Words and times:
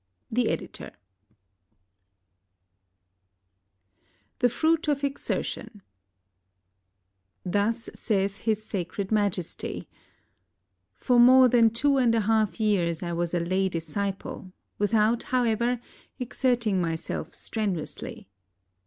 The 0.31 0.49
Editor] 0.49 0.93
THE 4.39 4.49
FRUIT 4.49 4.87
OF 4.87 5.03
EXERTION 5.03 5.83
Thus 7.45 7.87
saith 7.93 8.37
His 8.37 8.63
Sacred 8.65 9.11
Majesty:— 9.11 9.87
For 11.05 11.19
more 11.19 11.47
than 11.49 11.69
two 11.69 11.97
and 11.97 12.15
a 12.15 12.21
half 12.21 12.59
years 12.59 13.03
I 13.03 13.13
was 13.13 13.35
a 13.35 13.39
lay 13.39 13.69
dis 13.69 13.93
ciple, 13.93 14.51
without, 14.79 15.21
however, 15.29 15.79
exerting 16.19 16.81
myself 16.81 17.35
strenuously. 17.35 18.27